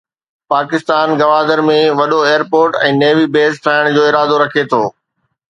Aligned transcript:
پاڪستان 0.51 1.07
گوادر 1.21 1.59
۾ 1.67 1.75
وڏو 1.99 2.19
airport 2.29 2.79
۽ 2.89 2.91
navy 3.03 3.27
base 3.37 3.53
ٺاهڻ 3.69 3.85
جو 3.95 4.01
ارادو 4.09 4.35
رکي 4.45 4.63
ٿو. 4.75 4.81